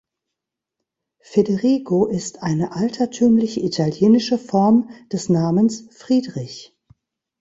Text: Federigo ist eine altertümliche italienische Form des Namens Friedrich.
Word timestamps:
Federigo 1.19 2.07
ist 2.07 2.41
eine 2.41 2.71
altertümliche 2.75 3.59
italienische 3.59 4.39
Form 4.39 4.89
des 5.11 5.29
Namens 5.29 5.89
Friedrich. 5.95 6.75